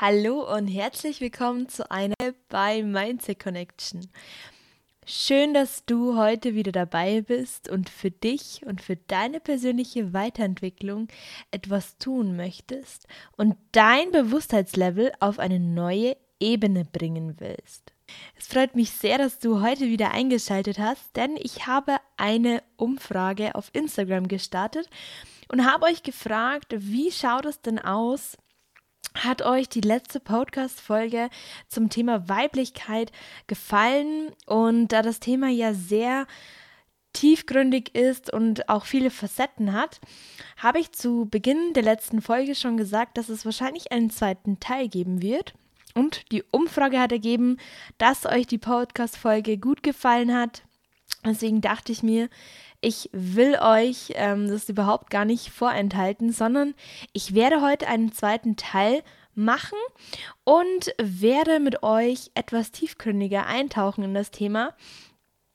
Hallo 0.00 0.50
und 0.56 0.66
herzlich 0.66 1.20
willkommen 1.20 1.68
zu 1.68 1.90
einer 1.90 2.14
bei 2.48 2.82
Mindset 2.82 3.38
Connection. 3.38 4.08
Schön, 5.04 5.52
dass 5.52 5.84
du 5.84 6.16
heute 6.16 6.54
wieder 6.54 6.72
dabei 6.72 7.20
bist 7.20 7.68
und 7.68 7.90
für 7.90 8.10
dich 8.10 8.62
und 8.64 8.80
für 8.80 8.96
deine 8.96 9.40
persönliche 9.40 10.14
Weiterentwicklung 10.14 11.08
etwas 11.50 11.98
tun 11.98 12.34
möchtest 12.34 13.08
und 13.36 13.56
dein 13.72 14.10
Bewusstheitslevel 14.10 15.12
auf 15.20 15.38
eine 15.38 15.60
neue 15.60 16.16
Ebene 16.38 16.86
bringen 16.86 17.34
willst. 17.38 17.92
Es 18.38 18.46
freut 18.46 18.74
mich 18.74 18.92
sehr, 18.92 19.18
dass 19.18 19.38
du 19.38 19.60
heute 19.60 19.84
wieder 19.90 20.12
eingeschaltet 20.12 20.78
hast, 20.78 21.14
denn 21.14 21.36
ich 21.36 21.66
habe 21.66 21.96
eine 22.16 22.62
Umfrage 22.78 23.54
auf 23.54 23.68
Instagram 23.74 24.28
gestartet 24.28 24.88
und 25.48 25.70
habe 25.70 25.84
euch 25.84 26.02
gefragt, 26.02 26.74
wie 26.78 27.12
schaut 27.12 27.44
es 27.44 27.60
denn 27.60 27.78
aus, 27.78 28.38
hat 29.14 29.42
euch 29.42 29.68
die 29.68 29.80
letzte 29.80 30.20
Podcast-Folge 30.20 31.30
zum 31.68 31.90
Thema 31.90 32.28
Weiblichkeit 32.28 33.12
gefallen? 33.46 34.32
Und 34.46 34.88
da 34.88 35.02
das 35.02 35.20
Thema 35.20 35.48
ja 35.48 35.74
sehr 35.74 36.26
tiefgründig 37.12 37.94
ist 37.94 38.32
und 38.32 38.68
auch 38.68 38.84
viele 38.84 39.10
Facetten 39.10 39.72
hat, 39.72 40.00
habe 40.56 40.78
ich 40.78 40.92
zu 40.92 41.26
Beginn 41.30 41.72
der 41.74 41.82
letzten 41.82 42.22
Folge 42.22 42.54
schon 42.54 42.76
gesagt, 42.76 43.18
dass 43.18 43.28
es 43.28 43.44
wahrscheinlich 43.44 43.92
einen 43.92 44.10
zweiten 44.10 44.60
Teil 44.60 44.88
geben 44.88 45.22
wird. 45.22 45.54
Und 45.94 46.30
die 46.30 46.44
Umfrage 46.52 47.00
hat 47.00 47.10
ergeben, 47.10 47.56
dass 47.98 48.26
euch 48.26 48.46
die 48.46 48.58
Podcast-Folge 48.58 49.58
gut 49.58 49.82
gefallen 49.82 50.34
hat. 50.34 50.62
Deswegen 51.24 51.60
dachte 51.60 51.92
ich 51.92 52.02
mir, 52.02 52.28
ich 52.80 53.10
will 53.12 53.58
euch 53.60 54.12
ähm, 54.14 54.48
das 54.48 54.68
überhaupt 54.68 55.10
gar 55.10 55.24
nicht 55.24 55.50
vorenthalten, 55.50 56.32
sondern 56.32 56.74
ich 57.12 57.34
werde 57.34 57.60
heute 57.60 57.88
einen 57.88 58.12
zweiten 58.12 58.56
Teil 58.56 59.02
machen 59.34 59.78
und 60.44 60.94
werde 60.98 61.60
mit 61.60 61.82
euch 61.82 62.30
etwas 62.34 62.72
tiefgründiger 62.72 63.46
eintauchen 63.46 64.04
in 64.04 64.14
das 64.14 64.30
Thema. 64.30 64.74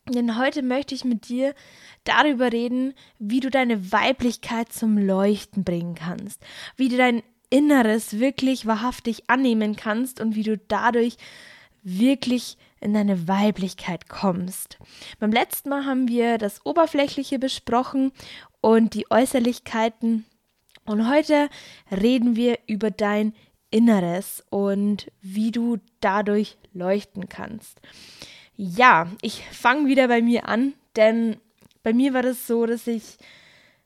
Denn 0.08 0.38
heute 0.38 0.62
möchte 0.62 0.94
ich 0.94 1.04
mit 1.04 1.30
dir 1.30 1.56
darüber 2.04 2.52
reden, 2.52 2.94
wie 3.18 3.40
du 3.40 3.50
deine 3.50 3.92
Weiblichkeit 3.92 4.72
zum 4.72 5.00
Leuchten 5.00 5.64
bringen 5.64 5.96
kannst, 5.96 6.44
wie 6.76 6.90
du 6.90 6.98
dein 6.98 7.24
Inneres 7.50 8.20
wirklich 8.20 8.68
wahrhaftig 8.68 9.30
annehmen 9.30 9.76
kannst 9.76 10.22
und 10.22 10.36
wie 10.36 10.44
du 10.44 10.58
dadurch 10.58 11.18
wirklich 11.86 12.58
in 12.82 12.94
deine 12.94 13.28
Weiblichkeit 13.28 14.10
kommst. 14.10 14.78
Beim 15.20 15.32
letzten 15.32 15.70
Mal 15.70 15.86
haben 15.86 16.08
wir 16.10 16.38
das 16.38 16.66
Oberflächliche 16.66 17.40
besprochen 17.40 18.12
und 18.60 18.96
die 18.96 19.10
Äußerlichkeiten. 19.10 20.26
Und 20.86 21.10
heute 21.10 21.50
reden 21.92 22.36
wir 22.36 22.60
über 22.68 22.92
dein 22.92 23.34
Inneres 23.70 24.44
und 24.50 25.12
wie 25.22 25.52
du 25.52 25.78
dadurch 26.00 26.58
leuchten 26.74 27.30
kannst. 27.30 27.80
Ja, 28.56 29.08
ich 29.22 29.44
fange 29.52 29.88
wieder 29.88 30.08
bei 30.08 30.22
mir 30.22 30.48
an, 30.48 30.74
denn 30.96 31.38
bei 31.84 31.94
mir 31.94 32.14
war 32.14 32.24
das 32.24 32.48
so, 32.48 32.66
dass 32.66 32.88
ich 32.88 33.18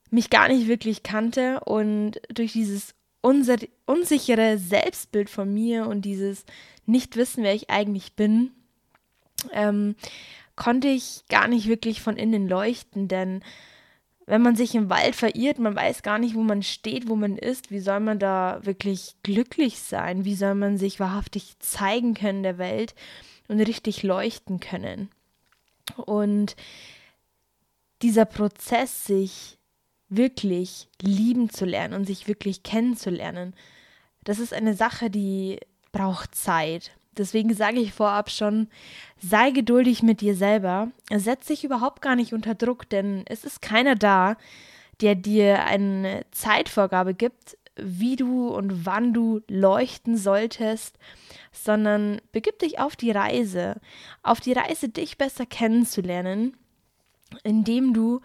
mich 0.10 0.30
gar 0.30 0.48
nicht 0.48 0.68
wirklich 0.68 1.04
kannte 1.04 1.60
und 1.62 2.22
durch 2.30 2.54
dieses 2.54 2.94
unsichere 3.22 4.58
Selbstbild 4.58 5.30
von 5.30 5.54
mir 5.54 5.88
und 5.88 6.04
dieses 6.04 6.46
Nicht-Wissen, 6.86 7.44
wer 7.44 7.54
ich 7.54 7.70
eigentlich 7.70 8.14
bin, 8.14 8.52
ähm, 9.52 9.96
konnte 10.56 10.88
ich 10.88 11.24
gar 11.30 11.48
nicht 11.48 11.68
wirklich 11.68 12.02
von 12.02 12.18
innen 12.18 12.48
leuchten, 12.48 13.08
denn 13.08 13.42
wenn 14.26 14.44
man 14.44 14.56
sich 14.56 14.76
im 14.76 14.92
Wald 14.92 15.16
verirrt, 15.16 15.58
man 15.58 15.76
weiß 15.76 16.04
gar 16.04 16.20
nicht, 16.20 16.36
wo 16.36 16.44
man 16.44 16.62
steht, 16.62 17.10
wo 17.10 17.16
man 17.16 17.36
ist, 17.36 17.72
wie 17.72 17.80
soll 17.80 18.00
man 18.00 18.20
da 18.20 18.60
wirklich 18.62 19.16
glücklich 19.24 19.80
sein? 19.80 20.24
Wie 20.24 20.36
soll 20.36 20.54
man 20.54 20.78
sich 20.78 21.00
wahrhaftig 21.00 21.58
zeigen 21.58 22.14
können 22.14 22.44
der 22.44 22.60
Welt 22.60 22.94
und 23.48 23.60
richtig 23.60 24.04
leuchten 24.04 24.60
können? 24.60 25.10
Und 25.96 26.56
dieser 28.04 28.26
Prozess, 28.26 29.06
sich 29.06 29.59
wirklich 30.10 30.88
lieben 31.02 31.50
zu 31.50 31.66
lernen 31.66 31.94
und 31.94 32.06
sich 32.06 32.28
wirklich 32.28 32.64
kennenzulernen, 32.64 33.54
das 34.24 34.40
ist 34.40 34.54
eine 34.54 34.74
Sache, 34.74 35.10
die 35.10 35.60
braucht 35.92 36.36
Zeit. 36.36 36.92
Deswegen 37.18 37.54
sage 37.54 37.80
ich 37.80 37.94
vorab 37.94 38.30
schon, 38.30 38.68
sei 39.20 39.52
geduldig 39.52 40.04
mit 40.04 40.22
dir 40.22 40.36
selber. 40.36 40.92
Setz 41.14 41.48
dich 41.48 41.64
überhaupt 41.64 42.02
gar 42.02 42.16
nicht 42.16 42.34
unter 42.34 42.56
Druck, 42.56 42.90
denn 42.90 43.24
es 43.28 43.44
ist 43.44 43.62
keiner 43.62 43.96
da, 43.96 44.38
der 45.02 45.16
dir 45.16 45.64
eine 45.66 46.26
Zeitvorgabe 46.32 47.14
gibt, 47.14 47.58
wie 47.76 48.16
du 48.16 48.50
und 48.50 48.86
wann 48.86 49.14
du 49.14 49.42
leuchten 49.48 50.18
solltest, 50.18 50.98
sondern 51.52 52.22
begib 52.32 52.60
dich 52.60 52.80
auf 52.80 52.96
die 52.96 53.12
Reise, 53.12 53.76
auf 54.22 54.40
die 54.40 54.54
Reise, 54.54 54.90
dich 54.90 55.18
besser 55.18 55.46
kennenzulernen, 55.46 56.58
indem 57.44 57.94
du 57.94 58.22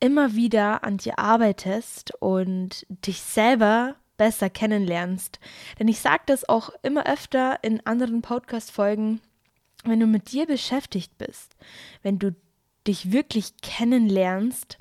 immer 0.00 0.34
wieder 0.34 0.84
an 0.84 0.96
dir 0.96 1.18
arbeitest 1.18 2.12
und 2.20 2.86
dich 3.06 3.20
selber 3.20 3.96
besser 4.16 4.50
kennenlernst. 4.50 5.40
Denn 5.78 5.88
ich 5.88 6.00
sage 6.00 6.22
das 6.26 6.48
auch 6.48 6.70
immer 6.82 7.06
öfter 7.06 7.58
in 7.62 7.84
anderen 7.86 8.22
Podcast-Folgen, 8.22 9.20
wenn 9.84 10.00
du 10.00 10.06
mit 10.06 10.32
dir 10.32 10.46
beschäftigt 10.46 11.16
bist, 11.16 11.56
wenn 12.02 12.18
du 12.18 12.34
dich 12.86 13.12
wirklich 13.12 13.56
kennenlernst, 13.62 14.78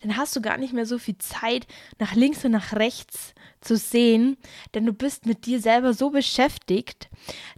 dann 0.00 0.16
hast 0.16 0.34
du 0.34 0.40
gar 0.40 0.56
nicht 0.56 0.72
mehr 0.72 0.86
so 0.86 0.98
viel 0.98 1.18
Zeit, 1.18 1.66
nach 1.98 2.14
links 2.14 2.44
und 2.44 2.52
nach 2.52 2.72
rechts 2.72 3.34
zu 3.60 3.76
sehen, 3.76 4.36
denn 4.74 4.86
du 4.86 4.92
bist 4.92 5.26
mit 5.26 5.46
dir 5.46 5.60
selber 5.60 5.92
so 5.92 6.10
beschäftigt, 6.10 7.10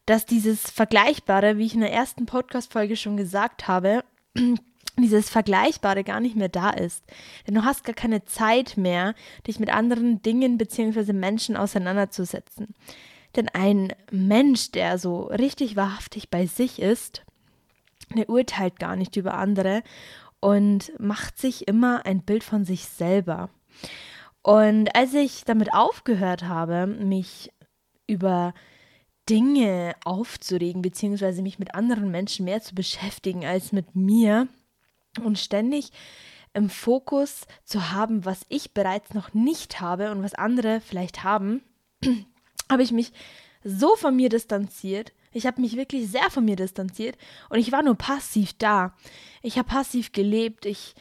dass 0.07 0.27
dieses 0.27 0.71
Vergleichbare, 0.71 1.59
wie 1.59 1.67
ich 1.67 1.75
in 1.75 1.81
der 1.81 1.93
ersten 1.93 2.27
Podcast-Folge 2.27 2.97
schon 2.97 3.17
gesagt 3.17 3.69
habe, 3.69 4.05
dieses 4.99 5.31
Vergleichbare 5.31 6.05
gar 6.05 6.21
nicht 6.21 6.37
mehr 6.37 6.49
da 6.49 6.71
ist. 6.71 7.03
Denn 7.47 7.55
du 7.55 7.65
hast 7.65 7.85
gar 7.85 7.95
keine 7.95 8.25
Zeit 8.25 8.77
mehr, 8.77 9.15
dich 9.47 9.59
mit 9.59 9.73
anderen 9.73 10.23
Dingen 10.23 10.59
bzw. 10.59 11.13
Menschen 11.13 11.57
auseinanderzusetzen. 11.57 12.75
Denn 13.35 13.49
ein 13.49 13.93
Mensch, 14.11 14.73
der 14.73 14.99
so 14.99 15.23
richtig 15.25 15.77
wahrhaftig 15.77 16.29
bei 16.29 16.47
sich 16.47 16.81
ist, 16.81 17.25
der 18.15 18.29
urteilt 18.29 18.79
gar 18.79 18.97
nicht 18.97 19.17
über 19.17 19.35
andere 19.35 19.83
und 20.41 20.93
macht 20.99 21.39
sich 21.39 21.67
immer 21.69 22.05
ein 22.05 22.23
Bild 22.23 22.45
von 22.45 22.65
sich 22.65 22.85
selber. 22.85 23.49
Und 24.43 24.95
als 24.95 25.15
ich 25.15 25.45
damit 25.45 25.73
aufgehört 25.73 26.45
habe, 26.45 26.87
mich 26.87 27.53
über 28.07 28.53
Dinge 29.31 29.95
aufzuregen, 30.05 30.83
beziehungsweise 30.83 31.43
mich 31.43 31.59
mit 31.59 31.75
anderen 31.75 32.11
Menschen 32.11 32.45
mehr 32.45 32.61
zu 32.61 32.75
beschäftigen 32.75 33.47
als 33.47 33.73
mit 33.73 33.95
mir, 33.95 34.49
und 35.21 35.39
ständig 35.39 35.91
im 36.55 36.69
Fokus 36.69 37.47
zu 37.65 37.93
haben, 37.93 38.25
was 38.25 38.45
ich 38.49 38.75
bereits 38.75 39.15
noch 39.15 39.35
nicht 39.35 39.81
habe 39.81 40.11
und 40.11 40.23
was 40.23 40.35
andere 40.35 40.81
vielleicht 40.81 41.25
haben, 41.25 41.63
habe 42.71 42.83
ich 42.83 42.93
mich 42.93 43.13
so 43.65 43.97
von 43.97 44.15
mir 44.17 44.29
distanziert. 44.29 45.13
Ich 45.33 45.47
habe 45.47 45.61
mich 45.61 45.77
wirklich 45.77 46.09
sehr 46.09 46.31
von 46.31 46.45
mir 46.45 46.57
distanziert 46.57 47.17
und 47.49 47.59
ich 47.59 47.73
war 47.73 47.83
nur 47.83 47.95
passiv 47.95 48.53
da. 48.59 48.95
Ich 49.41 49.57
habe 49.57 49.69
passiv 49.69 50.13
gelebt. 50.13 50.67
Ich 50.67 50.95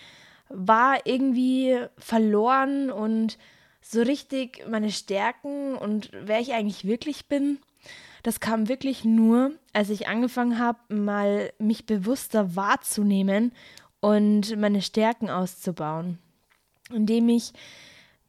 war 0.47 1.05
irgendwie 1.05 1.79
verloren 1.97 2.91
und 2.91 3.37
so 3.81 4.01
richtig 4.01 4.65
meine 4.69 4.91
Stärken 4.91 5.75
und 5.75 6.11
wer 6.13 6.39
ich 6.39 6.53
eigentlich 6.53 6.85
wirklich 6.85 7.27
bin, 7.27 7.59
das 8.23 8.39
kam 8.39 8.69
wirklich 8.69 9.03
nur, 9.03 9.53
als 9.73 9.89
ich 9.89 10.07
angefangen 10.07 10.59
habe, 10.59 10.79
mal 10.93 11.51
mich 11.57 11.85
bewusster 11.87 12.55
wahrzunehmen 12.55 13.51
und 14.01 14.57
meine 14.57 14.81
Stärken 14.81 15.29
auszubauen, 15.29 16.17
indem 16.93 17.29
ich 17.29 17.53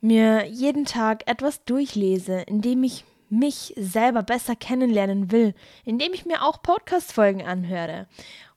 mir 0.01 0.47
jeden 0.47 0.85
Tag 0.85 1.29
etwas 1.29 1.65
durchlese, 1.65 2.43
indem 2.43 2.85
ich 2.85 3.05
mich 3.29 3.73
selber 3.77 4.23
besser 4.23 4.55
kennenlernen 4.55 5.33
will, 5.33 5.55
indem 5.85 6.13
ich 6.13 6.27
mir 6.27 6.43
auch 6.43 6.63
Podcast-Folgen 6.63 7.43
anhöre 7.43 8.07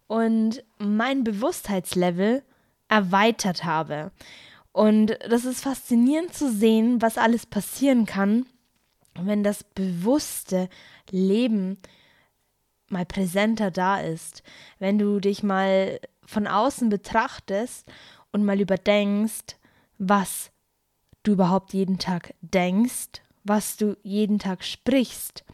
und 0.08 0.64
mein 0.78 1.24
Bewusstheitslevel 1.24 2.44
erweitert 2.90 3.64
habe. 3.64 4.12
Und 4.74 5.18
das 5.30 5.46
ist 5.46 5.62
faszinierend 5.62 6.34
zu 6.34 6.52
sehen, 6.52 7.02
was 7.02 7.18
alles 7.18 7.46
passieren 7.46 8.06
kann, 8.06 8.46
wenn 9.18 9.44
das 9.44 9.64
bewusste 9.64 10.68
Leben 11.10 11.78
mal 12.90 13.06
präsenter 13.06 13.72
da 13.72 14.02
ist. 14.02 14.44
Wenn 14.80 15.00
du 15.00 15.22
dich 15.22 15.44
mal 15.44 16.00
von 16.26 16.48
außen 16.48 16.90
betrachtest 16.90 17.92
und 18.32 18.44
mal 18.44 18.60
überdenkst, 18.60 19.58
was 19.98 20.52
du 21.24 21.34
überhaupt 21.34 21.74
jeden 21.74 22.00
Tag 22.00 22.34
denkst, 22.42 23.22
was 23.44 23.78
du 23.78 23.98
jeden 24.04 24.40
Tag 24.40 24.64
sprichst 24.64 25.46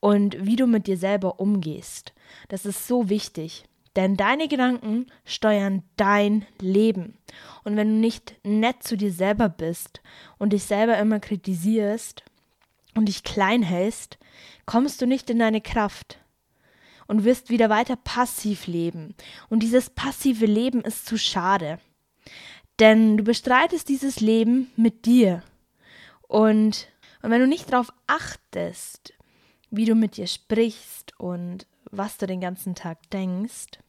und 0.00 0.44
wie 0.44 0.56
du 0.56 0.66
mit 0.66 0.86
dir 0.86 0.96
selber 0.96 1.40
umgehst. 1.40 2.12
Das 2.48 2.66
ist 2.66 2.86
so 2.86 3.08
wichtig, 3.08 3.64
denn 3.96 4.16
deine 4.16 4.48
Gedanken 4.48 5.06
steuern 5.24 5.82
dein 5.96 6.46
Leben. 6.60 7.18
Und 7.64 7.76
wenn 7.76 7.88
du 7.88 7.94
nicht 7.94 8.34
nett 8.44 8.82
zu 8.82 8.96
dir 8.96 9.12
selber 9.12 9.48
bist 9.48 10.00
und 10.38 10.52
dich 10.52 10.64
selber 10.64 10.98
immer 10.98 11.20
kritisierst 11.20 12.22
und 12.94 13.06
dich 13.06 13.24
klein 13.24 13.62
hältst, 13.62 14.18
kommst 14.66 15.02
du 15.02 15.06
nicht 15.06 15.30
in 15.30 15.38
deine 15.38 15.60
Kraft 15.60 16.18
und 17.10 17.24
wirst 17.24 17.50
wieder 17.50 17.68
weiter 17.70 17.96
passiv 17.96 18.68
leben. 18.68 19.16
Und 19.48 19.64
dieses 19.64 19.90
passive 19.90 20.46
Leben 20.46 20.80
ist 20.82 21.06
zu 21.06 21.18
schade. 21.18 21.80
Denn 22.78 23.16
du 23.16 23.24
bestreitest 23.24 23.88
dieses 23.88 24.20
Leben 24.20 24.70
mit 24.76 25.06
dir. 25.06 25.42
Und, 26.28 26.86
und 27.20 27.30
wenn 27.32 27.40
du 27.40 27.48
nicht 27.48 27.72
darauf 27.72 27.92
achtest, 28.06 29.12
wie 29.72 29.86
du 29.86 29.96
mit 29.96 30.18
dir 30.18 30.28
sprichst 30.28 31.18
und 31.18 31.66
was 31.90 32.16
du 32.16 32.28
den 32.28 32.40
ganzen 32.40 32.76
Tag 32.76 33.10
denkst, 33.10 33.80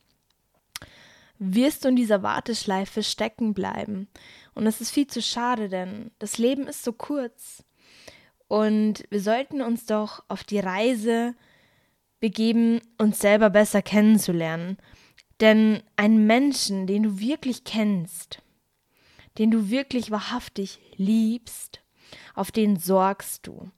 wirst 1.38 1.86
du 1.86 1.90
in 1.90 1.96
dieser 1.96 2.24
Warteschleife 2.24 3.04
stecken 3.04 3.54
bleiben. 3.54 4.08
Und 4.56 4.66
es 4.66 4.82
ist 4.82 4.90
viel 4.90 5.06
zu 5.06 5.22
schade, 5.22 5.70
denn 5.70 6.10
das 6.18 6.40
Leben 6.40 6.66
ist 6.66 6.84
so 6.84 6.92
kurz. 6.92 7.64
Und 8.48 9.04
wir 9.12 9.22
sollten 9.22 9.62
uns 9.62 9.86
doch 9.86 10.24
auf 10.28 10.44
die 10.44 10.60
Reise 10.60 11.36
begeben, 12.22 12.80
uns 12.98 13.20
selber 13.20 13.50
besser 13.50 13.82
kennenzulernen. 13.82 14.78
Denn 15.42 15.84
einen 15.98 16.26
Menschen, 16.26 16.88
den 16.88 17.04
du 17.04 17.20
wirklich 17.20 17.66
kennst, 17.66 18.42
den 19.38 19.52
du 19.52 19.70
wirklich 19.70 20.12
wahrhaftig 20.12 20.80
liebst, 20.96 21.82
auf 22.36 22.52
den 22.52 22.78
sorgst 22.78 23.48
du. 23.48 23.70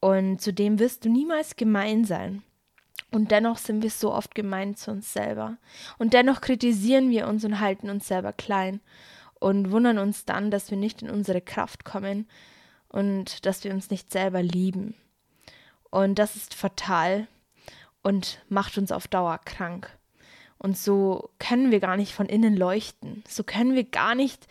Und 0.00 0.40
zu 0.40 0.52
dem 0.52 0.78
wirst 0.78 1.04
du 1.04 1.08
niemals 1.08 1.56
gemein 1.56 2.04
sein. 2.04 2.42
Und 3.12 3.30
dennoch 3.30 3.56
sind 3.56 3.82
wir 3.82 3.90
so 3.90 4.12
oft 4.12 4.34
gemein 4.34 4.74
zu 4.74 4.90
uns 4.90 5.12
selber. 5.12 5.56
Und 5.96 6.12
dennoch 6.12 6.40
kritisieren 6.40 7.10
wir 7.10 7.28
uns 7.28 7.44
und 7.44 7.60
halten 7.60 7.88
uns 7.88 8.08
selber 8.08 8.32
klein 8.32 8.80
und 9.38 9.70
wundern 9.70 9.98
uns 9.98 10.24
dann, 10.24 10.50
dass 10.50 10.70
wir 10.70 10.78
nicht 10.78 11.02
in 11.02 11.10
unsere 11.10 11.40
Kraft 11.40 11.84
kommen 11.84 12.26
und 12.88 13.46
dass 13.46 13.62
wir 13.62 13.72
uns 13.72 13.90
nicht 13.90 14.10
selber 14.10 14.42
lieben. 14.42 14.94
Und 15.90 16.18
das 16.18 16.36
ist 16.36 16.54
fatal 16.54 17.28
und 18.06 18.38
macht 18.48 18.78
uns 18.78 18.92
auf 18.92 19.08
Dauer 19.08 19.40
krank. 19.44 19.90
Und 20.58 20.78
so 20.78 21.30
können 21.40 21.72
wir 21.72 21.80
gar 21.80 21.96
nicht 21.96 22.12
von 22.12 22.26
innen 22.26 22.56
leuchten. 22.56 23.24
So 23.26 23.42
können 23.42 23.74
wir 23.74 23.82
gar 23.82 24.14
nicht 24.14 24.46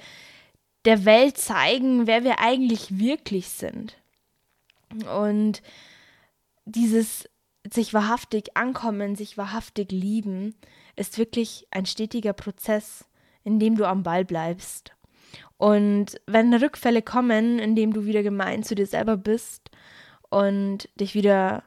der 0.84 1.06
Welt 1.06 1.38
zeigen, 1.38 2.06
wer 2.06 2.26
wir 2.26 2.40
eigentlich 2.40 3.00
wirklich 3.00 3.48
sind. 3.48 3.96
Und 5.10 5.62
dieses 6.66 7.30
sich 7.72 7.94
wahrhaftig 7.94 8.58
ankommen, 8.58 9.16
sich 9.16 9.38
wahrhaftig 9.38 9.90
lieben, 9.90 10.54
ist 10.98 11.18
wirklich 11.18 11.66
ein 11.72 11.86
stetiger 11.86 12.34
Prozess, 12.34 13.06
in 13.46 13.58
dem 13.58 13.78
du 13.78 13.86
am 13.86 14.04
Ball 14.04 14.26
bleibst. 14.26 14.92
Und 15.56 16.20
wenn 16.28 16.54
Rückfälle 16.54 17.02
kommen, 17.02 17.60
indem 17.60 17.94
du 17.94 18.06
wieder 18.06 18.22
gemein 18.22 18.64
zu 18.64 18.76
dir 18.76 18.86
selber 18.86 19.16
bist 19.16 19.72
und 20.30 20.90
dich 21.00 21.16
wieder, 21.16 21.64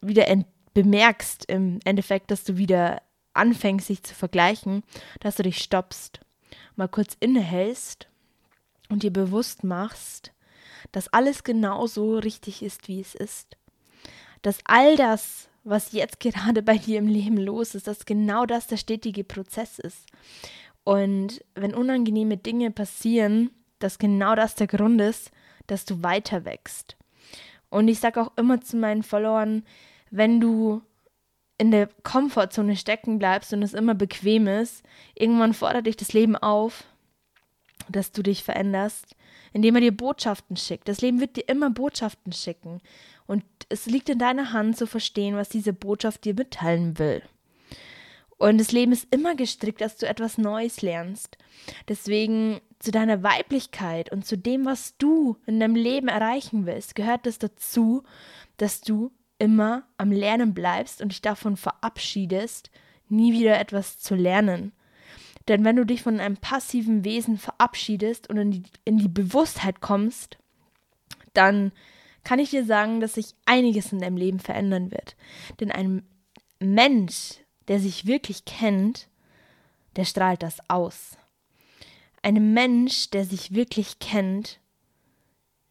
wieder 0.00 0.28
bemerkst 0.74 1.44
im 1.46 1.80
Endeffekt, 1.84 2.30
dass 2.30 2.44
du 2.44 2.56
wieder 2.56 3.02
anfängst, 3.34 3.86
sich 3.86 4.02
zu 4.02 4.14
vergleichen, 4.14 4.82
dass 5.20 5.36
du 5.36 5.42
dich 5.42 5.58
stoppst, 5.58 6.20
mal 6.76 6.88
kurz 6.88 7.16
innehältst 7.20 8.08
und 8.88 9.02
dir 9.02 9.12
bewusst 9.12 9.64
machst, 9.64 10.32
dass 10.92 11.08
alles 11.08 11.44
genauso 11.44 12.18
richtig 12.18 12.62
ist, 12.62 12.88
wie 12.88 13.00
es 13.00 13.14
ist. 13.14 13.56
Dass 14.42 14.58
all 14.64 14.96
das, 14.96 15.48
was 15.64 15.92
jetzt 15.92 16.20
gerade 16.20 16.62
bei 16.62 16.76
dir 16.78 16.98
im 16.98 17.06
Leben 17.06 17.36
los 17.36 17.74
ist, 17.74 17.86
dass 17.86 18.04
genau 18.06 18.46
das 18.46 18.66
der 18.66 18.76
stetige 18.76 19.24
Prozess 19.24 19.78
ist. 19.78 20.06
Und 20.84 21.44
wenn 21.54 21.74
unangenehme 21.74 22.36
Dinge 22.36 22.70
passieren, 22.70 23.50
dass 23.78 23.98
genau 23.98 24.34
das 24.34 24.54
der 24.54 24.66
Grund 24.66 25.00
ist, 25.00 25.30
dass 25.66 25.84
du 25.84 26.02
weiter 26.02 26.44
wächst. 26.44 26.96
Und 27.70 27.88
ich 27.88 28.00
sage 28.00 28.20
auch 28.20 28.32
immer 28.36 28.60
zu 28.60 28.76
meinen 28.76 29.02
Followern, 29.02 29.64
wenn 30.12 30.40
du 30.40 30.82
in 31.58 31.70
der 31.70 31.88
Komfortzone 32.02 32.76
stecken 32.76 33.18
bleibst 33.18 33.52
und 33.52 33.62
es 33.62 33.74
immer 33.74 33.94
bequem 33.94 34.46
ist, 34.46 34.84
irgendwann 35.14 35.54
fordert 35.54 35.86
dich 35.86 35.96
das 35.96 36.12
Leben 36.12 36.36
auf, 36.36 36.84
dass 37.88 38.12
du 38.12 38.22
dich 38.22 38.44
veränderst, 38.44 39.16
indem 39.52 39.76
er 39.76 39.80
dir 39.80 39.96
Botschaften 39.96 40.56
schickt. 40.56 40.88
Das 40.88 41.00
Leben 41.00 41.20
wird 41.20 41.36
dir 41.36 41.48
immer 41.48 41.70
Botschaften 41.70 42.32
schicken. 42.32 42.80
Und 43.26 43.44
es 43.68 43.86
liegt 43.86 44.08
in 44.08 44.18
deiner 44.18 44.52
Hand 44.52 44.76
zu 44.76 44.86
verstehen, 44.86 45.34
was 45.36 45.48
diese 45.48 45.72
Botschaft 45.72 46.24
dir 46.24 46.34
mitteilen 46.34 46.98
will. 46.98 47.22
Und 48.36 48.58
das 48.58 48.72
Leben 48.72 48.92
ist 48.92 49.06
immer 49.14 49.34
gestrickt, 49.34 49.80
dass 49.80 49.96
du 49.96 50.06
etwas 50.06 50.36
Neues 50.36 50.82
lernst. 50.82 51.38
Deswegen 51.88 52.60
zu 52.80 52.90
deiner 52.90 53.22
Weiblichkeit 53.22 54.10
und 54.10 54.26
zu 54.26 54.36
dem, 54.36 54.64
was 54.64 54.96
du 54.98 55.36
in 55.46 55.60
deinem 55.60 55.76
Leben 55.76 56.08
erreichen 56.08 56.66
willst, 56.66 56.96
gehört 56.96 57.26
es 57.26 57.38
dazu, 57.38 58.02
dass 58.56 58.80
du 58.80 59.12
immer 59.42 59.82
am 59.98 60.12
Lernen 60.12 60.54
bleibst 60.54 61.02
und 61.02 61.10
dich 61.10 61.20
davon 61.20 61.56
verabschiedest, 61.56 62.70
nie 63.08 63.32
wieder 63.32 63.58
etwas 63.58 63.98
zu 63.98 64.14
lernen. 64.14 64.70
Denn 65.48 65.64
wenn 65.64 65.74
du 65.74 65.84
dich 65.84 66.02
von 66.02 66.20
einem 66.20 66.36
passiven 66.36 67.04
Wesen 67.04 67.38
verabschiedest 67.38 68.30
und 68.30 68.36
in 68.36 68.50
die, 68.52 68.62
in 68.84 68.98
die 68.98 69.08
Bewusstheit 69.08 69.80
kommst, 69.80 70.38
dann 71.34 71.72
kann 72.22 72.38
ich 72.38 72.50
dir 72.50 72.64
sagen, 72.64 73.00
dass 73.00 73.14
sich 73.14 73.34
einiges 73.44 73.92
in 73.92 73.98
deinem 73.98 74.16
Leben 74.16 74.38
verändern 74.38 74.92
wird. 74.92 75.16
Denn 75.58 75.72
ein 75.72 76.06
Mensch, 76.60 77.40
der 77.66 77.80
sich 77.80 78.06
wirklich 78.06 78.44
kennt, 78.44 79.08
der 79.96 80.04
strahlt 80.04 80.44
das 80.44 80.58
aus. 80.70 81.18
Ein 82.22 82.52
Mensch, 82.54 83.10
der 83.10 83.24
sich 83.24 83.52
wirklich 83.52 83.98
kennt, 83.98 84.60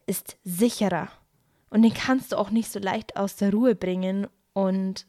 ist 0.06 0.36
sicherer. 0.44 1.08
Und 1.72 1.80
den 1.80 1.94
kannst 1.94 2.32
du 2.32 2.36
auch 2.36 2.50
nicht 2.50 2.70
so 2.70 2.78
leicht 2.78 3.16
aus 3.16 3.36
der 3.36 3.50
Ruhe 3.50 3.74
bringen. 3.74 4.26
Und 4.52 5.06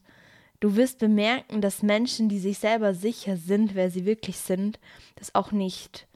du 0.62 0.78
wirst 0.78 0.98
bemerken, 0.98 1.60
dass 1.60 1.84
Menschen, 1.84 2.30
die 2.30 2.40
sich 2.40 2.58
selber 2.58 2.94
sicher 2.94 3.36
sind, 3.36 3.76
wer 3.76 3.92
sie 3.92 4.06
wirklich 4.06 4.38
sind, 4.38 4.80
das 5.16 5.36
auch 5.36 5.52
nicht 5.52 6.08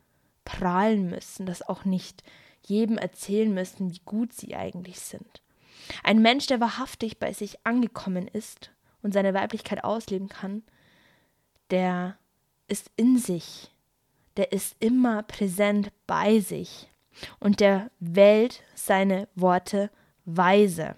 prahlen 0.45 1.09
müssen, 1.09 1.45
das 1.45 1.67
auch 1.67 1.83
nicht 1.83 2.23
jedem 2.65 2.97
erzählen 2.97 3.53
müssen, 3.53 3.91
wie 3.91 3.99
gut 4.05 4.31
sie 4.31 4.55
eigentlich 4.55 5.01
sind. 5.01 5.41
Ein 6.01 6.21
Mensch, 6.21 6.47
der 6.47 6.61
wahrhaftig 6.61 7.19
bei 7.19 7.33
sich 7.33 7.65
angekommen 7.65 8.29
ist 8.29 8.71
und 9.01 9.13
seine 9.13 9.33
Weiblichkeit 9.33 9.83
ausleben 9.83 10.29
kann, 10.29 10.63
der 11.71 12.17
ist 12.69 12.89
in 12.95 13.17
sich, 13.17 13.69
der 14.37 14.53
ist 14.53 14.77
immer 14.79 15.23
präsent 15.23 15.91
bei 16.07 16.39
sich 16.39 16.89
und 17.41 17.59
der 17.59 17.91
wählt 17.99 18.63
seine 18.75 19.27
Worte 19.35 19.89
weise. 20.27 20.95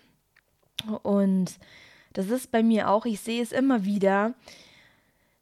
Und 1.04 1.58
das 2.14 2.28
ist 2.30 2.52
bei 2.52 2.64
mir 2.64 2.90
auch, 2.90 3.06
ich 3.06 3.22
sehe 3.22 3.42
es 3.42 3.54
immer 3.54 3.86
wieder, 3.86 4.34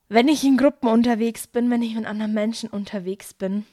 wenn 0.09 0.27
ich 0.27 0.43
in 0.43 0.57
Gruppen 0.57 0.89
unterwegs 0.89 1.47
bin, 1.47 1.69
wenn 1.69 1.81
ich 1.81 1.95
mit 1.95 2.05
anderen 2.05 2.33
Menschen 2.33 2.69
unterwegs 2.69 3.33
bin, 3.33 3.65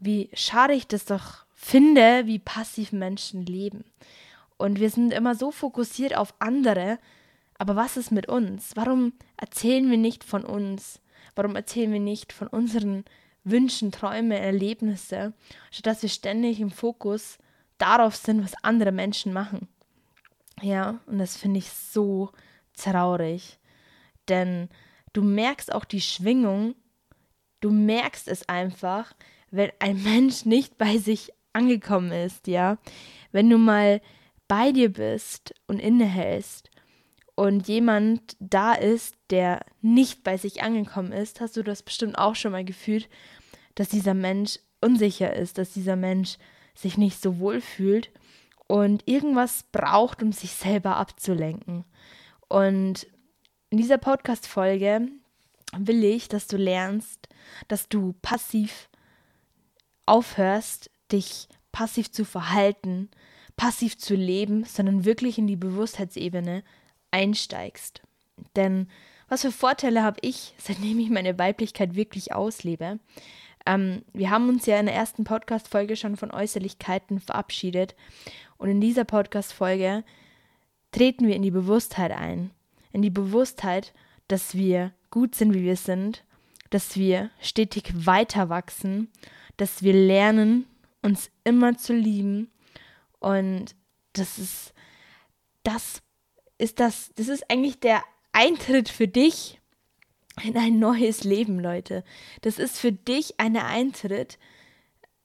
wie 0.00 0.28
schade 0.34 0.74
ich 0.74 0.86
das 0.86 1.04
doch 1.04 1.46
finde, 1.54 2.26
wie 2.26 2.38
passiv 2.38 2.92
Menschen 2.92 3.46
leben. 3.46 3.84
Und 4.58 4.80
wir 4.80 4.90
sind 4.90 5.12
immer 5.12 5.34
so 5.34 5.50
fokussiert 5.50 6.16
auf 6.16 6.34
andere, 6.38 6.98
aber 7.58 7.76
was 7.76 7.96
ist 7.96 8.10
mit 8.10 8.28
uns? 8.28 8.72
Warum 8.74 9.12
erzählen 9.36 9.90
wir 9.90 9.98
nicht 9.98 10.24
von 10.24 10.44
uns? 10.44 11.00
Warum 11.34 11.56
erzählen 11.56 11.92
wir 11.92 12.00
nicht 12.00 12.32
von 12.32 12.48
unseren 12.48 13.04
Wünschen, 13.44 13.92
Träume, 13.92 14.38
Erlebnisse, 14.38 15.32
statt 15.70 15.86
dass 15.86 16.02
wir 16.02 16.08
ständig 16.08 16.60
im 16.60 16.70
Fokus 16.70 17.38
darauf 17.78 18.16
sind, 18.16 18.42
was 18.42 18.54
andere 18.62 18.92
Menschen 18.92 19.32
machen? 19.32 19.68
Ja, 20.62 21.00
und 21.06 21.18
das 21.18 21.36
finde 21.36 21.58
ich 21.58 21.70
so 21.70 22.30
traurig. 22.74 23.58
Denn 24.28 24.68
du 25.12 25.22
merkst 25.22 25.72
auch 25.72 25.84
die 25.84 26.00
Schwingung, 26.00 26.74
du 27.60 27.70
merkst 27.70 28.28
es 28.28 28.48
einfach, 28.48 29.12
wenn 29.50 29.70
ein 29.78 30.02
Mensch 30.02 30.44
nicht 30.44 30.78
bei 30.78 30.98
sich 30.98 31.32
angekommen 31.52 32.12
ist, 32.12 32.46
ja. 32.46 32.78
Wenn 33.32 33.48
du 33.50 33.58
mal 33.58 34.00
bei 34.48 34.72
dir 34.72 34.92
bist 34.92 35.54
und 35.66 35.78
innehältst 35.78 36.70
und 37.34 37.68
jemand 37.68 38.36
da 38.38 38.74
ist, 38.74 39.16
der 39.30 39.64
nicht 39.80 40.22
bei 40.22 40.36
sich 40.36 40.62
angekommen 40.62 41.12
ist, 41.12 41.40
hast 41.40 41.56
du 41.56 41.62
das 41.62 41.82
bestimmt 41.82 42.18
auch 42.18 42.34
schon 42.34 42.52
mal 42.52 42.64
gefühlt, 42.64 43.08
dass 43.74 43.88
dieser 43.88 44.14
Mensch 44.14 44.58
unsicher 44.80 45.34
ist, 45.34 45.58
dass 45.58 45.72
dieser 45.72 45.96
Mensch 45.96 46.38
sich 46.76 46.96
nicht 46.98 47.20
so 47.20 47.38
wohl 47.38 47.60
fühlt 47.60 48.10
und 48.68 49.02
irgendwas 49.06 49.64
braucht, 49.72 50.22
um 50.22 50.32
sich 50.32 50.52
selber 50.52 50.96
abzulenken. 50.96 51.84
Und 52.48 53.06
in 53.70 53.78
dieser 53.78 53.98
Podcast-Folge 53.98 55.08
will 55.76 56.04
ich, 56.04 56.28
dass 56.28 56.46
du 56.46 56.56
lernst, 56.56 57.28
dass 57.68 57.88
du 57.88 58.14
passiv 58.22 58.88
aufhörst, 60.04 60.90
dich 61.10 61.48
passiv 61.72 62.10
zu 62.10 62.24
verhalten, 62.24 63.10
passiv 63.56 63.98
zu 63.98 64.14
leben, 64.14 64.64
sondern 64.64 65.04
wirklich 65.04 65.38
in 65.38 65.46
die 65.46 65.56
Bewusstheitsebene 65.56 66.62
einsteigst. 67.10 68.02
Denn 68.54 68.88
was 69.28 69.42
für 69.42 69.52
Vorteile 69.52 70.02
habe 70.02 70.18
ich, 70.22 70.54
seitdem 70.58 70.98
ich 70.98 71.10
meine 71.10 71.38
Weiblichkeit 71.38 71.94
wirklich 71.94 72.32
auslebe? 72.32 72.98
Ähm, 73.66 74.02
wir 74.12 74.30
haben 74.30 74.48
uns 74.48 74.66
ja 74.66 74.78
in 74.78 74.86
der 74.86 74.94
ersten 74.94 75.24
Podcast-Folge 75.24 75.96
schon 75.96 76.16
von 76.16 76.30
Äußerlichkeiten 76.30 77.20
verabschiedet. 77.20 77.94
Und 78.56 78.68
in 78.68 78.80
dieser 78.80 79.04
Podcast-Folge 79.04 80.04
treten 80.92 81.26
wir 81.26 81.36
in 81.36 81.42
die 81.42 81.50
Bewusstheit 81.50 82.12
ein. 82.12 82.50
In 82.92 83.02
die 83.02 83.10
Bewusstheit, 83.10 83.92
dass 84.28 84.54
wir 84.54 84.92
gut 85.10 85.34
sind, 85.34 85.52
wie 85.52 85.64
wir 85.64 85.76
sind, 85.76 86.24
dass 86.70 86.96
wir 86.96 87.30
stetig 87.40 87.92
weiter 87.94 88.48
wachsen, 88.48 89.10
dass 89.56 89.82
wir 89.82 89.92
lernen, 89.92 90.66
uns 91.02 91.30
immer 91.44 91.76
zu 91.76 91.92
lieben. 91.92 92.50
Und 93.18 93.74
das 94.12 94.38
ist, 94.38 94.72
das 95.62 96.02
ist 96.58 96.80
das, 96.80 97.12
das 97.16 97.28
ist 97.28 97.50
eigentlich 97.50 97.80
der 97.80 98.02
Eintritt 98.32 98.88
für 98.88 99.08
dich 99.08 99.60
in 100.42 100.56
ein 100.56 100.78
neues 100.78 101.24
Leben, 101.24 101.60
Leute. 101.60 102.04
Das 102.42 102.58
ist 102.58 102.78
für 102.78 102.92
dich 102.92 103.40
ein 103.40 103.56
Eintritt, 103.56 104.38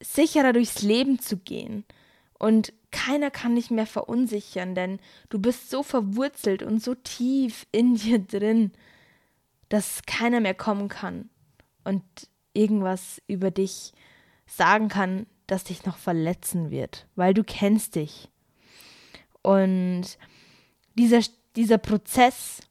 sicherer 0.01 0.53
durchs 0.53 0.82
Leben 0.82 1.20
zu 1.20 1.38
gehen. 1.38 1.86
Und 2.38 2.74
keiner 2.91 3.32
kann 3.32 3.56
dich 3.56 3.70
mehr 3.72 3.86
verunsichern, 3.86 4.75
denn 4.75 5.00
du 5.30 5.39
bist 5.39 5.70
so 5.70 5.84
verwurzelt 5.84 6.63
und 6.63 6.82
so 6.82 6.96
tief 6.96 7.68
in 7.72 7.96
dir 7.96 8.20
drin, 8.20 8.72
dass 9.70 10.01
keiner 10.06 10.39
mehr 10.39 10.56
kommen 10.56 10.89
kann 10.89 11.30
und 11.84 12.03
irgendwas 12.53 13.22
über 13.27 13.51
dich 13.51 13.94
sagen 14.46 14.89
kann, 14.89 15.27
das 15.48 15.63
dich 15.63 15.86
noch 15.86 15.98
verletzen 15.98 16.72
wird, 16.72 17.08
weil 17.15 17.34
du 17.34 17.44
kennst 17.44 17.96
dich. 17.96 18.30
Und 19.41 20.18
dieser, 20.96 21.22
dieser 21.56 21.77
Prozess, 21.77 22.62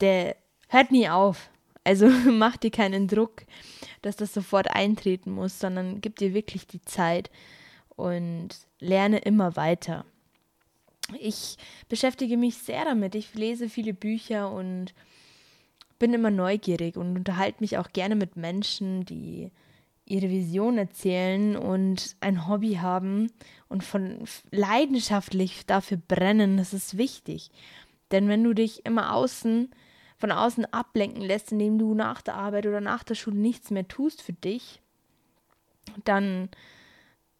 der 0.00 0.36
hört 0.68 0.90
nie 0.90 1.08
auf. 1.08 1.50
Also 1.84 2.08
mach 2.30 2.56
dir 2.56 2.70
keinen 2.70 3.08
Druck, 3.08 3.44
dass 4.02 4.16
das 4.16 4.32
sofort 4.32 4.70
eintreten 4.70 5.30
muss, 5.30 5.58
sondern 5.58 6.00
gib 6.00 6.16
dir 6.16 6.34
wirklich 6.34 6.66
die 6.66 6.82
Zeit 6.82 7.30
und 7.96 8.50
lerne 8.78 9.18
immer 9.18 9.56
weiter. 9.56 10.04
Ich 11.18 11.56
beschäftige 11.88 12.36
mich 12.36 12.58
sehr 12.58 12.84
damit. 12.84 13.14
Ich 13.14 13.34
lese 13.34 13.68
viele 13.68 13.94
Bücher 13.94 14.52
und 14.52 14.94
bin 15.98 16.12
immer 16.12 16.30
neugierig 16.30 16.96
und 16.96 17.16
unterhalte 17.16 17.60
mich 17.60 17.78
auch 17.78 17.92
gerne 17.92 18.14
mit 18.14 18.36
Menschen, 18.36 19.04
die 19.04 19.50
ihre 20.04 20.30
Vision 20.30 20.78
erzählen 20.78 21.56
und 21.56 22.16
ein 22.20 22.48
Hobby 22.48 22.74
haben 22.74 23.30
und 23.68 23.84
von 23.84 24.24
leidenschaftlich 24.50 25.66
dafür 25.66 25.98
brennen, 25.98 26.56
das 26.56 26.72
ist 26.72 26.96
wichtig. 26.96 27.50
Denn 28.10 28.28
wenn 28.28 28.42
du 28.42 28.54
dich 28.54 28.86
immer 28.86 29.14
außen 29.14 29.70
von 30.18 30.32
außen 30.32 30.72
ablenken 30.72 31.22
lässt, 31.22 31.52
indem 31.52 31.78
du 31.78 31.94
nach 31.94 32.22
der 32.22 32.34
Arbeit 32.34 32.66
oder 32.66 32.80
nach 32.80 33.04
der 33.04 33.14
Schule 33.14 33.36
nichts 33.36 33.70
mehr 33.70 33.86
tust 33.86 34.20
für 34.22 34.32
dich, 34.32 34.80
dann 36.04 36.48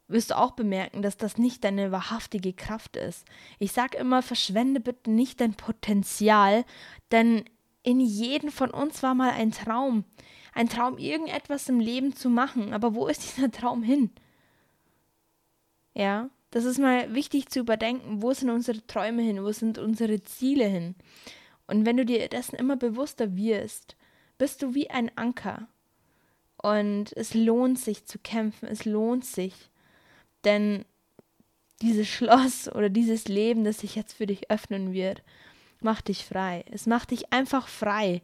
wirst 0.07 0.31
du 0.31 0.37
auch 0.37 0.51
bemerken, 0.51 1.01
dass 1.01 1.17
das 1.17 1.37
nicht 1.37 1.63
deine 1.63 1.91
wahrhaftige 1.91 2.53
Kraft 2.53 2.95
ist. 2.95 3.25
Ich 3.59 3.71
sage 3.71 3.97
immer, 3.97 4.21
verschwende 4.21 4.79
bitte 4.79 5.11
nicht 5.11 5.39
dein 5.39 5.53
Potenzial, 5.53 6.65
denn 7.11 7.45
in 7.83 7.99
jedem 7.99 8.51
von 8.51 8.71
uns 8.71 9.03
war 9.03 9.13
mal 9.13 9.31
ein 9.31 9.51
Traum. 9.51 10.03
Ein 10.53 10.67
Traum, 10.67 10.97
irgendetwas 10.97 11.69
im 11.69 11.79
Leben 11.79 12.15
zu 12.15 12.29
machen. 12.29 12.73
Aber 12.73 12.95
wo 12.95 13.07
ist 13.07 13.23
dieser 13.23 13.51
Traum 13.51 13.83
hin? 13.83 14.09
Ja, 15.93 16.29
das 16.51 16.65
ist 16.65 16.79
mal 16.79 17.13
wichtig 17.13 17.49
zu 17.49 17.59
überdenken. 17.59 18.21
Wo 18.21 18.33
sind 18.33 18.49
unsere 18.49 18.85
Träume 18.85 19.21
hin? 19.21 19.43
Wo 19.43 19.51
sind 19.51 19.77
unsere 19.77 20.23
Ziele 20.23 20.65
hin? 20.65 20.95
Und 21.69 21.85
wenn 21.85 21.97
du 21.97 22.05
dir 22.05 22.27
dessen 22.27 22.55
immer 22.55 22.77
bewusster 22.77 23.35
wirst, 23.35 23.95
bist 24.39 24.63
du 24.63 24.73
wie 24.73 24.89
ein 24.89 25.15
Anker. 25.15 25.67
Und 26.57 27.15
es 27.15 27.35
lohnt 27.35 27.77
sich 27.77 28.05
zu 28.05 28.17
kämpfen. 28.17 28.67
Es 28.67 28.85
lohnt 28.85 29.23
sich. 29.23 29.53
Denn 30.43 30.83
dieses 31.81 32.07
Schloss 32.07 32.67
oder 32.73 32.89
dieses 32.89 33.27
Leben, 33.27 33.63
das 33.63 33.79
sich 33.79 33.95
jetzt 33.95 34.13
für 34.13 34.25
dich 34.25 34.49
öffnen 34.49 34.93
wird, 34.93 35.21
macht 35.79 36.07
dich 36.07 36.25
frei. 36.25 36.65
Es 36.71 36.87
macht 36.87 37.11
dich 37.11 37.31
einfach 37.31 37.67
frei. 37.67 38.23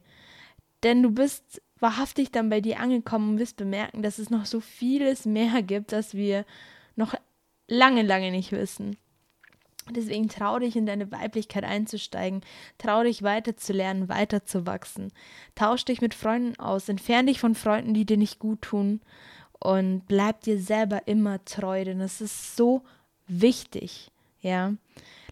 Denn 0.81 1.03
du 1.03 1.11
bist 1.11 1.61
wahrhaftig 1.79 2.31
dann 2.31 2.49
bei 2.49 2.61
dir 2.61 2.79
angekommen 2.79 3.31
und 3.31 3.39
wirst 3.39 3.57
bemerken, 3.57 4.01
dass 4.01 4.17
es 4.17 4.31
noch 4.31 4.45
so 4.45 4.59
vieles 4.59 5.25
mehr 5.25 5.61
gibt, 5.61 5.91
das 5.91 6.15
wir 6.15 6.45
noch 6.95 7.13
lange, 7.67 8.01
lange 8.01 8.31
nicht 8.31 8.51
wissen. 8.51 8.97
Deswegen 9.91 10.29
trau 10.29 10.57
dich 10.57 10.75
in 10.75 10.87
deine 10.87 11.11
Weiblichkeit 11.11 11.63
einzusteigen, 11.63 12.41
trau 12.79 13.03
dich 13.03 13.21
weiterzulernen, 13.21 14.09
weiterzuwachsen. 14.09 15.11
Tausch 15.53 15.85
dich 15.85 16.01
mit 16.01 16.15
Freunden 16.15 16.59
aus, 16.59 16.89
entferne 16.89 17.27
dich 17.27 17.39
von 17.39 17.53
Freunden, 17.53 17.93
die 17.93 18.05
dir 18.05 18.17
nicht 18.17 18.39
gut 18.39 18.63
tun 18.63 19.01
und 19.59 20.07
bleib 20.07 20.41
dir 20.41 20.59
selber 20.59 21.07
immer 21.07 21.43
treu, 21.45 21.83
denn 21.83 22.01
es 22.01 22.19
ist 22.19 22.55
so 22.55 22.83
wichtig, 23.27 24.11
ja. 24.41 24.73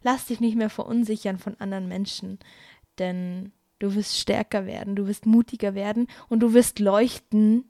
Lass 0.03 0.25
dich 0.25 0.39
nicht 0.39 0.55
mehr 0.55 0.69
verunsichern 0.69 1.39
von 1.39 1.60
anderen 1.60 1.88
Menschen, 1.88 2.38
denn 3.00 3.51
du 3.79 3.95
wirst 3.95 4.17
stärker 4.17 4.65
werden, 4.65 4.95
du 4.95 5.07
wirst 5.07 5.25
mutiger 5.25 5.75
werden 5.75 6.07
und 6.29 6.41
du 6.41 6.53
wirst 6.53 6.79
leuchten. 6.79 7.65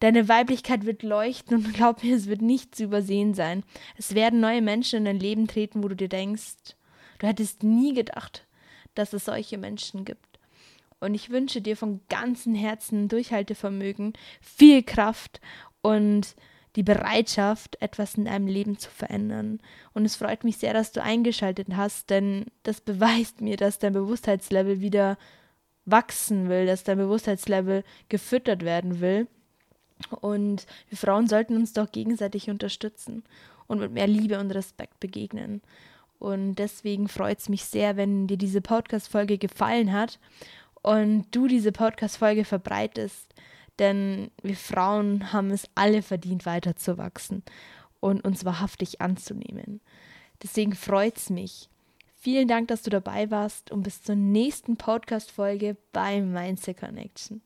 Deine 0.00 0.28
Weiblichkeit 0.28 0.86
wird 0.86 1.02
leuchten 1.02 1.56
und 1.56 1.72
glaub 1.74 2.02
mir, 2.02 2.16
es 2.16 2.26
wird 2.26 2.42
nicht 2.42 2.74
zu 2.74 2.84
übersehen 2.84 3.34
sein. 3.34 3.62
Es 3.96 4.14
werden 4.14 4.40
neue 4.40 4.62
Menschen 4.62 4.98
in 4.98 5.04
dein 5.04 5.20
Leben 5.20 5.46
treten, 5.46 5.82
wo 5.82 5.88
du 5.88 5.96
dir 5.96 6.08
denkst, 6.08 6.76
du 7.18 7.26
hättest 7.26 7.62
nie 7.62 7.94
gedacht, 7.94 8.46
dass 8.94 9.12
es 9.12 9.24
solche 9.24 9.58
Menschen 9.58 10.04
gibt. 10.04 10.38
Und 11.00 11.14
ich 11.14 11.30
wünsche 11.30 11.60
dir 11.60 11.76
von 11.76 12.00
ganzem 12.08 12.54
Herzen 12.54 13.08
Durchhaltevermögen, 13.08 14.14
viel 14.40 14.82
Kraft 14.82 15.40
und 15.82 16.34
die 16.76 16.82
Bereitschaft, 16.82 17.80
etwas 17.80 18.14
in 18.14 18.24
deinem 18.24 18.46
Leben 18.46 18.78
zu 18.78 18.90
verändern. 18.90 19.60
Und 19.92 20.04
es 20.04 20.16
freut 20.16 20.44
mich 20.44 20.56
sehr, 20.56 20.72
dass 20.72 20.92
du 20.92 21.02
eingeschaltet 21.02 21.68
hast, 21.76 22.10
denn 22.10 22.46
das 22.62 22.80
beweist 22.80 23.40
mir, 23.40 23.56
dass 23.56 23.78
dein 23.78 23.92
Bewusstheitslevel 23.92 24.80
wieder 24.80 25.18
wachsen 25.84 26.48
will, 26.48 26.66
dass 26.66 26.82
dein 26.82 26.98
Bewusstheitslevel 26.98 27.84
gefüttert 28.08 28.64
werden 28.64 29.00
will. 29.00 29.28
Und 30.20 30.66
wir 30.88 30.98
Frauen 30.98 31.26
sollten 31.26 31.56
uns 31.56 31.72
doch 31.72 31.90
gegenseitig 31.92 32.50
unterstützen 32.50 33.24
und 33.66 33.80
mit 33.80 33.92
mehr 33.92 34.06
Liebe 34.06 34.38
und 34.38 34.50
Respekt 34.50 35.00
begegnen. 35.00 35.62
Und 36.18 36.56
deswegen 36.56 37.08
freut 37.08 37.38
es 37.38 37.48
mich 37.48 37.64
sehr, 37.64 37.96
wenn 37.96 38.26
dir 38.26 38.36
diese 38.36 38.60
Podcast-Folge 38.60 39.38
gefallen 39.38 39.92
hat 39.92 40.18
und 40.82 41.26
du 41.30 41.46
diese 41.46 41.72
Podcast-Folge 41.72 42.44
verbreitest 42.44 43.34
denn 43.78 44.30
wir 44.42 44.56
Frauen 44.56 45.32
haben 45.32 45.50
es 45.50 45.68
alle 45.74 46.02
verdient, 46.02 46.46
weiterzuwachsen 46.46 47.42
und 48.00 48.24
uns 48.24 48.44
wahrhaftig 48.44 49.00
anzunehmen. 49.00 49.80
Deswegen 50.42 50.74
freut 50.74 51.16
es 51.16 51.30
mich. 51.30 51.68
Vielen 52.14 52.48
Dank, 52.48 52.68
dass 52.68 52.82
du 52.82 52.90
dabei 52.90 53.30
warst 53.30 53.70
und 53.70 53.82
bis 53.82 54.02
zur 54.02 54.14
nächsten 54.14 54.76
Podcast-Folge 54.76 55.76
bei 55.92 56.20
Mindset 56.20 56.78
Connection. 56.78 57.42